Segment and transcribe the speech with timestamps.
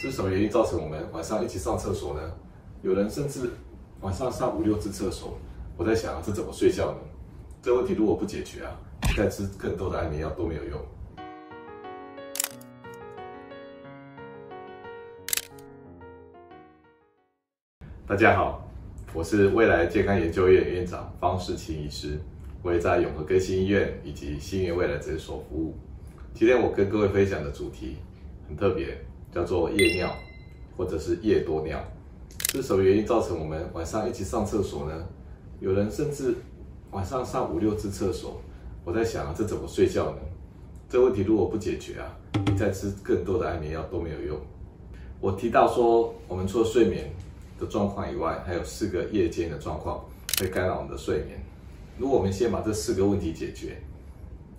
[0.00, 2.20] 是什么原因造成我们晚上一起上厕所呢？
[2.82, 3.50] 有人甚至
[4.00, 5.36] 晚上上五六次厕所，
[5.76, 6.98] 我在想，这怎么睡觉呢？
[7.60, 8.78] 这问题如果不解决啊，
[9.16, 10.80] 再吃更多的安眠药都没有用。
[18.06, 18.70] 大家好，
[19.12, 22.20] 我是未来健康研究院院长方世清医师，
[22.62, 25.76] 我也在永和更新医院以及新源未来诊所服务。
[26.32, 27.96] 今天我跟各位分享的主题
[28.46, 28.96] 很特别。
[29.32, 30.12] 叫做夜尿，
[30.76, 31.78] 或者是夜多尿，
[32.52, 35.06] 是什么原因造成我们晚上一起上厕所呢？
[35.60, 36.34] 有人甚至
[36.92, 38.40] 晚上上五六次厕所，
[38.84, 40.18] 我在想啊，这怎么睡觉呢？
[40.88, 44.38] 这问题如果不解决啊，你再吃更多的安眠药都没有用。
[45.20, 47.10] 我提到说，我们除了睡眠
[47.60, 50.02] 的状况以外，还有四个夜间的状况
[50.40, 51.38] 会干扰我们的睡眠。
[51.98, 53.76] 如果我们先把这四个问题解决，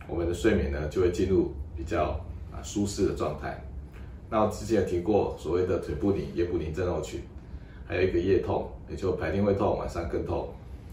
[0.08, 2.20] 我们的睡眠呢就会进入比较
[2.52, 3.64] 啊舒适的状态。
[4.32, 7.20] 那我之前有提过所谓的腿不宁、夜不宁症候群，
[7.88, 10.48] 还有一个夜痛，也就白天会痛，晚上更痛。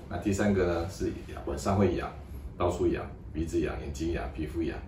[0.09, 1.13] 那第三个呢是
[1.45, 2.11] 晚上会痒，
[2.57, 4.79] 到处痒，鼻子痒、眼睛痒、皮肤痒。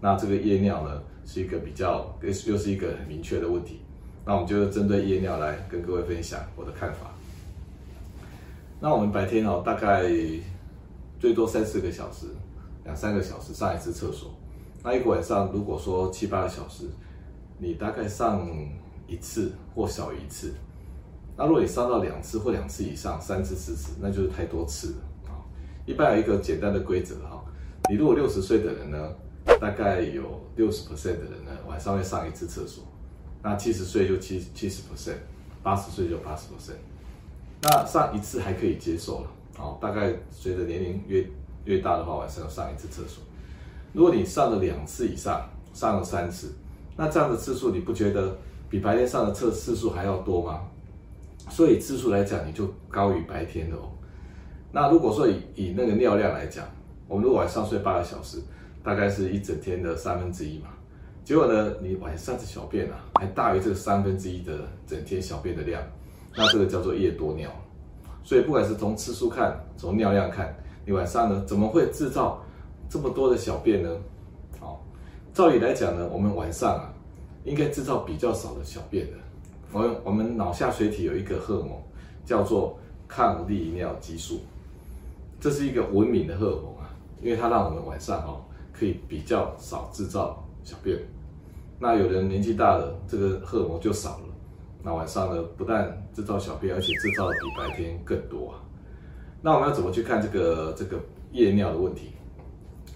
[0.00, 3.80] 那这个夜尿呢是一个比较，又是一个很明确的问题。
[4.24, 7.10] 那我们就针对夜尿来跟各位分享我的看法。
[8.78, 10.04] 那我们白天哦，大概
[11.18, 12.26] 最多三四个小时，
[12.84, 14.30] 两三个小时上一次厕所。
[14.84, 16.84] 那一个晚上如果说七八个小时。
[17.62, 18.48] 你大概上
[19.06, 20.54] 一次或少一次，
[21.36, 25.44] 那如果你上到两次或两次以上，三次四次，那就是太多次了啊。
[25.84, 27.44] 一般有一个简单的规则哈，
[27.90, 29.12] 你如果六十岁的人呢，
[29.60, 32.82] 大概有六十 percent 的人呢晚上会上一次厕所，
[33.42, 35.18] 那七十岁就七七十 percent，
[35.62, 36.78] 八十岁就八十 percent，
[37.60, 39.76] 那上一次还可以接受了啊。
[39.82, 41.28] 大概随着年龄越
[41.66, 43.22] 越大的话，晚上要上一次厕所。
[43.92, 46.54] 如果你上了两次以上，上了三次。
[47.00, 48.36] 那这样的次数，你不觉得
[48.68, 50.60] 比白天上的厕次数还要多吗？
[51.48, 53.88] 所以次数来讲，你就高于白天的哦。
[54.70, 56.66] 那如果说以以那个尿量来讲，
[57.08, 58.36] 我们如果晚上睡八个小时，
[58.84, 60.68] 大概是一整天的三分之一嘛。
[61.24, 64.52] 结果呢，你晚上的小便啊，还大于这三分之一的
[64.86, 65.82] 整天小便的量，
[66.36, 67.50] 那这个叫做夜多尿。
[68.22, 70.54] 所以不管是从次数看，从尿量看，
[70.84, 72.44] 你晚上呢怎么会制造
[72.90, 73.88] 这么多的小便呢？
[75.40, 76.92] 照理来讲呢，我们晚上啊，
[77.44, 79.12] 应该制造比较少的小便的。
[79.72, 81.70] 我们我们脑下垂体有一个荷尔蒙，
[82.26, 82.78] 叫做
[83.08, 84.40] 抗利尿激素，
[85.40, 86.92] 这是一个文明的荷尔蒙啊，
[87.22, 90.98] 因为它让我们晚上哦可以比较少制造小便。
[91.78, 94.26] 那有人年纪大了，这个荷尔蒙就少了，
[94.82, 98.60] 那晚上呢不但制造小便，而且制造的比白天更多啊。
[99.40, 101.00] 那我们要怎么去看这个这个
[101.32, 102.10] 夜尿的问题？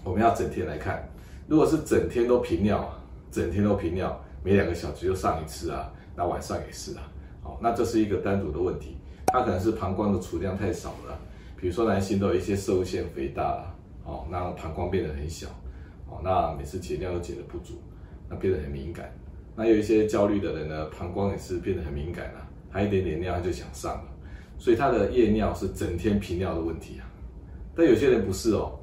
[0.03, 1.03] 我们要整天来看。
[1.47, 2.91] 如果是整天都频尿，
[3.29, 7.03] 整天都频尿，每两个小时就上一次啊，那晚上也是啊，
[7.43, 8.97] 好，那这是一个单独的问题，
[9.27, 11.15] 它可能是膀胱的储量太少了，
[11.55, 13.75] 比如说男性都有一些摄护腺肥大了，
[14.05, 15.47] 哦，那膀胱变得很小，
[16.07, 17.75] 哦，那每次解尿都解得不足，
[18.27, 19.13] 那变得很敏感，
[19.55, 24.05] 那有一些焦虑的人呢，膀胱也是变得很敏感了，还一点点尿他就想上了，
[24.57, 27.05] 所以他的夜尿是整天频尿的问题啊，
[27.75, 28.79] 但有些人不是哦，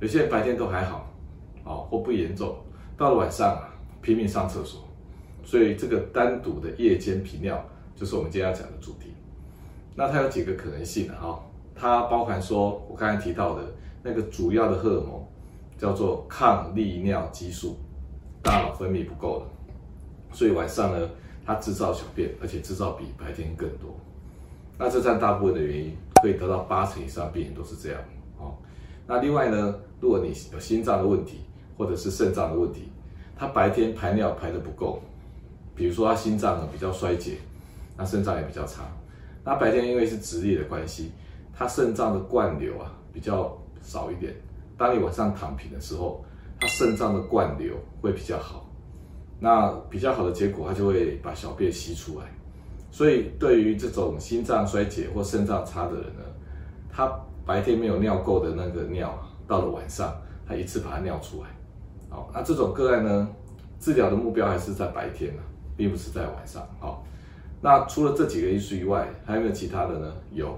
[0.00, 1.08] 有些人白天都还好。
[1.64, 2.56] 哦，或不严重，
[2.96, 3.58] 到了晚上，
[4.00, 4.82] 拼命上厕所，
[5.44, 7.62] 所以这个单独的夜间频尿
[7.94, 9.12] 就是我们今天要讲的主题。
[9.94, 11.38] 那它有几个可能性哈、
[11.74, 13.62] 它包含说我刚才提到的
[14.02, 15.22] 那个主要的荷尔蒙
[15.76, 17.76] 叫做抗利尿激素，
[18.42, 19.46] 大脑分泌不够了，
[20.32, 21.08] 所以晚上呢，
[21.44, 23.94] 它制造小便，而且制造比白天更多。
[24.78, 28.00] 那这占大部分的原因，可以得到八成以上病人都是这样
[28.38, 28.54] 哦。
[29.06, 31.40] 那另外呢，如果你有心脏的问题，
[31.82, 32.92] 或者是肾脏的问题，
[33.36, 35.02] 他白天排尿排得不够，
[35.74, 37.38] 比如说他心脏呢比较衰竭，
[37.96, 38.84] 那肾脏也比较差。
[39.42, 41.10] 那白天因为是直立的关系，
[41.52, 44.32] 他肾脏的灌流啊比较少一点。
[44.78, 46.24] 当你晚上躺平的时候，
[46.60, 48.64] 他肾脏的灌流会比较好。
[49.40, 52.26] 那比较好的结果，他就会把小便吸出来。
[52.92, 56.22] 所以对于这种心脏衰竭或肾脏差的人呢，
[56.88, 57.12] 他
[57.44, 59.18] 白天没有尿够的那个尿，
[59.48, 60.14] 到了晚上
[60.46, 61.48] 他一次把它尿出来。
[62.12, 63.28] 好，那这种个案呢，
[63.80, 65.42] 治疗的目标还是在白天呢，
[65.74, 66.62] 并不是在晚上。
[66.78, 67.02] 好，
[67.62, 70.12] 那除了这几个因素以外，还有没有其他的呢？
[70.30, 70.54] 有，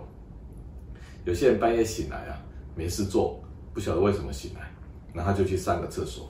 [1.24, 2.42] 有些人半夜醒来啊，
[2.74, 3.40] 没事做，
[3.72, 4.68] 不晓得为什么醒来，
[5.12, 6.28] 那他就去上个厕所。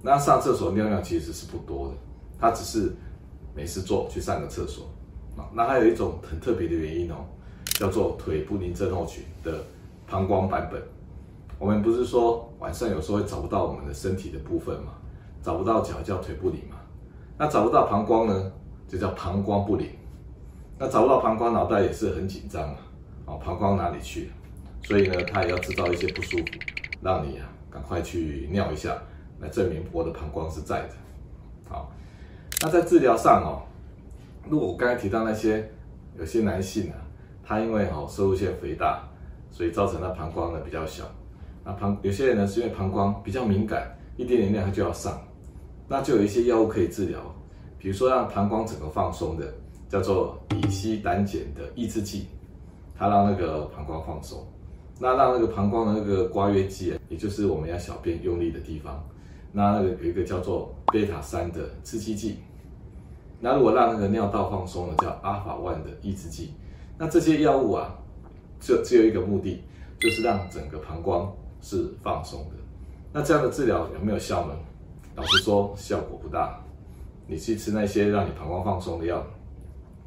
[0.00, 1.94] 那上厕所尿尿其实是不多的，
[2.40, 2.94] 他只是
[3.54, 4.86] 没事做去上个厕所。
[5.36, 7.16] 啊，那还有一种很特别的原因哦，
[7.74, 9.62] 叫做腿部宁症候群的
[10.06, 10.82] 膀胱版本。
[11.58, 14.92] 我们不是说晚上有时候会找不到我们的身体的部分嘛，
[15.42, 16.76] 找不到脚叫腿不灵嘛，
[17.38, 18.52] 那找不到膀胱呢，
[18.88, 19.88] 就叫膀胱不灵。
[20.78, 22.76] 那找不到膀胱，脑袋也是很紧张啊，
[23.26, 24.30] 哦，膀胱哪里去？
[24.82, 26.44] 所以呢，他也要制造一些不舒服，
[27.00, 28.96] 让你啊赶快去尿一下，
[29.38, 30.94] 来证明我的膀胱是在的。
[31.68, 31.92] 好，
[32.62, 33.62] 那在治疗上哦，
[34.48, 35.70] 如果我刚才提到那些
[36.18, 36.98] 有些男性啊，
[37.44, 39.04] 他因为哦摄护腺肥大，
[39.52, 41.04] 所以造成他膀胱呢比较小。
[41.64, 45.20] 那膀有些人呢是因为膀胱比较敏感，一点点尿他就要上，
[45.88, 47.20] 那就有一些药物可以治疗，
[47.78, 49.52] 比如说让膀胱整个放松的，
[49.88, 52.26] 叫做乙烯胆碱的抑制剂，
[52.96, 54.46] 它让那个膀胱放松。
[54.98, 59.02] 那让那个膀胱的那个刮约肌，也就是我们要小便用力的地方，
[59.50, 62.36] 那那个有一个叫做贝塔三的刺激剂。
[63.40, 66.52] 那如果让那个尿道放松呢，叫阿法万的抑制剂。
[66.96, 67.98] 那这些药物啊，
[68.60, 69.60] 就只有一个目的，
[69.98, 71.28] 就是让整个膀胱
[71.62, 72.56] 是放松的。
[73.14, 74.54] 那这样的治疗有没有效呢？
[75.14, 76.58] 老实说，效果不大。
[77.26, 79.24] 你去吃那些让你膀胱放松的药，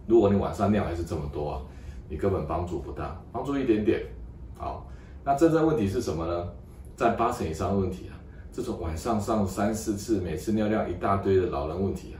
[0.06, 1.62] 如果你晚上尿还是这么多啊，
[2.10, 4.04] 你根本帮助不大，帮助一点点。
[4.58, 4.86] 好，
[5.24, 6.48] 那真正问题是什么呢？
[6.96, 8.14] 占八成以上的问题啊，
[8.52, 12.20] 这种晚上上三四次，每次尿量一大堆的老人问题啊，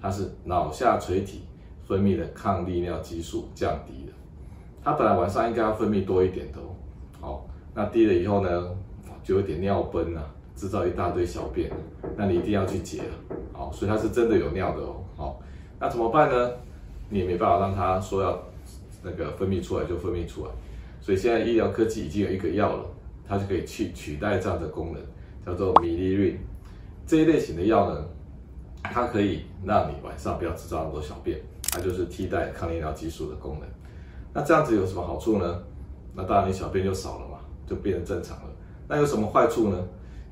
[0.00, 1.44] 它是脑下垂体
[1.86, 4.12] 分泌的抗利尿激素降低了。
[4.82, 6.76] 它本来晚上应该要分泌多一点的哦。
[7.20, 8.70] 好，那低了以后呢，
[9.22, 10.24] 就有点尿崩啊，
[10.54, 11.70] 制造一大堆小便，
[12.16, 13.36] 那你一定要去解了。
[13.52, 15.02] 好，所以它是真的有尿的哦。
[15.16, 15.42] 好，
[15.80, 16.50] 那怎么办呢？
[17.10, 18.40] 你也没办法让它说要
[19.02, 20.50] 那个分泌出来就分泌出来。
[21.00, 22.84] 所以现在医疗科技已经有一个药了，
[23.28, 25.02] 它就可以去取代这样的功能，
[25.44, 26.38] 叫做米利润。
[27.06, 28.04] 这一类型的药呢，
[28.82, 31.40] 它可以让你晚上不要制造那么多小便，
[31.72, 33.68] 它就是替代抗利尿激素的功能。
[34.32, 35.62] 那这样子有什么好处呢？
[36.16, 37.33] 那当然你小便就少了嘛，
[37.66, 38.50] 就变成正常了。
[38.88, 39.82] 那有什么坏处呢？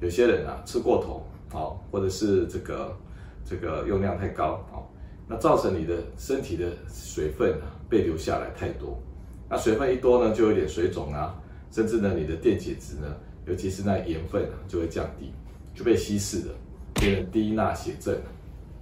[0.00, 2.96] 有些人啊吃过头，哦，或者是这个
[3.44, 4.82] 这个用量太高，哦，
[5.28, 9.00] 那造成你的身体的水分啊被留下来太多。
[9.48, 11.38] 那水分一多呢，就有点水肿啊，
[11.70, 13.14] 甚至呢，你的电解质呢，
[13.46, 15.32] 尤其是那盐分啊，就会降低，
[15.74, 16.54] 就被稀释了，
[16.94, 18.16] 变成低钠血症。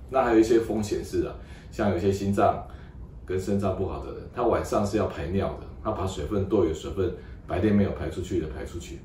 [0.09, 1.35] 那还有一些风险是啊，
[1.71, 2.67] 像有些心脏
[3.27, 7.13] 跟肾脏不好的人，他晚上是要排尿的，他把水分多余的水分
[7.51, 9.01] 白天没有排出去的排出去，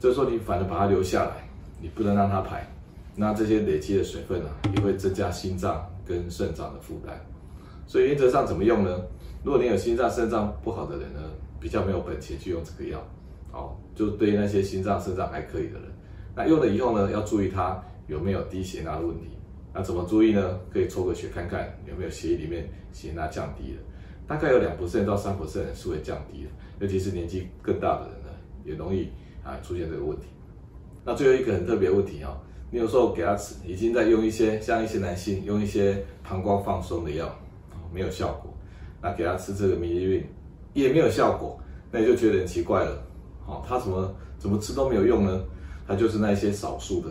[0.00, 1.48] 这时候你反而把它留下来，
[1.80, 2.68] 你不能让它排，
[3.14, 7.24] 那这些累积的水分啊，也会增加心脏跟肾脏的负担。
[7.86, 9.00] 所以原则上怎么用呢？
[9.44, 11.20] 如果你有心脏、肾脏不好的人呢，
[11.60, 13.00] 比较没有本钱去用这个药，
[13.52, 15.82] 好，就对于那些心脏、肾脏还可以的人，
[16.34, 19.28] 那用了以后呢，要注意它有没有低血钠的问题。
[19.72, 20.58] 那怎么注意呢？
[20.72, 23.80] 可以抽个血看看有没有血液里面血钠降低了，
[24.26, 26.50] 大概有两 percent 到三 percent 是会降低的，
[26.80, 28.30] 尤其是年纪更大的人呢，
[28.64, 29.10] 也容易
[29.42, 30.26] 啊出现这个问题。
[31.04, 32.34] 那最后一个很特别问题啊，
[32.70, 37.28] 你有时候给他吃，已经在用一些像一些男性用一些膀胱放松的药，
[37.92, 38.52] 没有效果。
[39.02, 40.26] 那给他吃这个米利匀
[40.72, 41.60] 也没有效果，
[41.90, 43.02] 那你就觉得很奇怪了。
[43.44, 45.44] 好，他怎么怎么吃都没有用呢？
[45.86, 47.10] 他就是那些少数的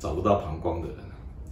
[0.00, 0.96] 找不到膀胱的人。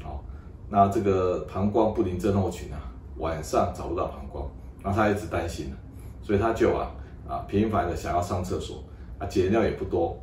[0.03, 0.25] 好，
[0.69, 4.51] 那这个膀胱不宁症候群啊，晚上找不到膀胱，
[4.83, 5.73] 那他一直担心，
[6.23, 6.91] 所以他就啊
[7.29, 8.83] 啊频繁的想要上厕所
[9.19, 10.19] 啊，解尿也不多，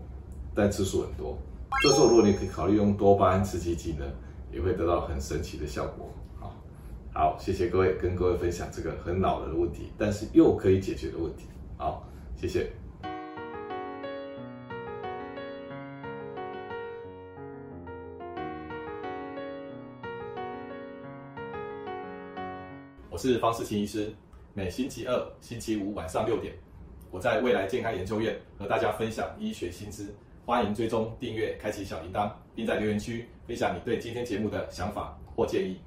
[0.56, 1.38] 但次数很多。
[1.84, 4.06] 这时候如果你可以考虑用多巴胺刺激剂呢，
[4.52, 6.10] 也会得到很神奇的效果。
[6.40, 6.56] 好，
[7.14, 11.46] 好谢谢各位，跟各位分享这个很恼人的问题，但是又可以解决的问题。
[11.78, 12.04] 好，
[12.36, 12.72] 谢谢。
[23.10, 24.14] 我是方世清医师，
[24.58, 26.52] 每星期二、星期五晚上六点，
[27.12, 30.12] 我在未来健康研究院和大家分享医学新知。
[30.48, 35.78] 欢迎追踪订阅，开启小铃铛，并在留言区分享你对今天节目的想法或建议。